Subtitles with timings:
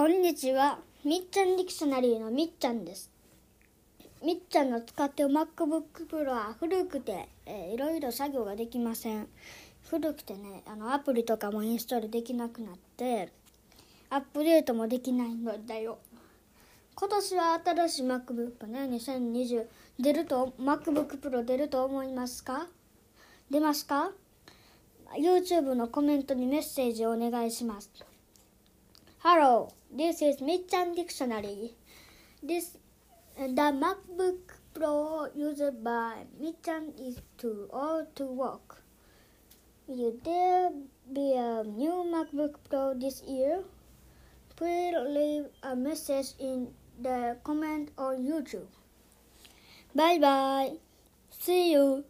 [0.00, 0.78] こんにちは。
[1.04, 3.10] みっちゃんディクショナリーのみっちゃんです。
[4.24, 9.28] みっちゃんの使ってる MacBook Pro は古くて、えーいろいろ作業ができません。
[9.90, 13.30] 古くてね、あのアプリとかもインストールできなくなって、
[14.08, 15.98] アップデートもできないのだよ。
[16.94, 19.66] 今年は新しい MacBook ね、2020
[19.98, 22.68] 出ると、MacBook Pro 出ると思いますか？
[23.50, 24.12] 出ますか
[25.18, 27.90] ?YouTube のコメントにメッセージをお願いします。
[29.22, 31.74] Hello, this is Michan Dictionary.
[32.42, 32.78] This
[33.38, 38.82] uh, the MacBook Pro used by Michan is too old to work.
[39.86, 40.70] Will there
[41.12, 43.60] be a new MacBook Pro this year?
[44.56, 48.72] Please leave a message in the comment on YouTube.
[49.94, 50.72] Bye bye.
[51.28, 52.04] See you.